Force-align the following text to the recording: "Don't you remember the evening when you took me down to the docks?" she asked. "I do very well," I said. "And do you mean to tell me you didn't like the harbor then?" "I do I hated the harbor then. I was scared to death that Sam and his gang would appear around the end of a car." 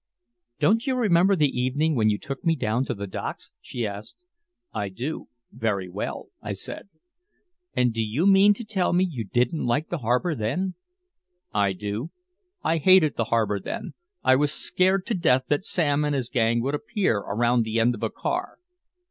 "Don't 0.59 0.87
you 0.87 0.95
remember 0.95 1.35
the 1.35 1.51
evening 1.55 1.93
when 1.95 2.09
you 2.09 2.17
took 2.17 2.43
me 2.43 2.55
down 2.55 2.85
to 2.85 2.95
the 2.95 3.05
docks?" 3.05 3.51
she 3.61 3.85
asked. 3.85 4.25
"I 4.73 4.89
do 4.89 5.27
very 5.51 5.87
well," 5.89 6.29
I 6.41 6.53
said. 6.53 6.89
"And 7.75 7.93
do 7.93 8.01
you 8.01 8.25
mean 8.25 8.55
to 8.55 8.63
tell 8.65 8.93
me 8.93 9.03
you 9.03 9.23
didn't 9.23 9.63
like 9.67 9.89
the 9.89 9.99
harbor 9.99 10.33
then?" 10.33 10.73
"I 11.53 11.73
do 11.73 12.09
I 12.63 12.77
hated 12.77 13.15
the 13.15 13.25
harbor 13.25 13.59
then. 13.59 13.93
I 14.23 14.35
was 14.37 14.51
scared 14.51 15.05
to 15.05 15.13
death 15.13 15.43
that 15.49 15.65
Sam 15.65 16.03
and 16.03 16.15
his 16.15 16.29
gang 16.29 16.63
would 16.63 16.73
appear 16.73 17.17
around 17.17 17.61
the 17.61 17.79
end 17.79 17.93
of 17.93 18.01
a 18.01 18.09
car." 18.09 18.57